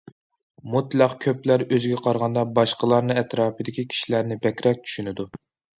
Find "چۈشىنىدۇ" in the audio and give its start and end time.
4.89-5.33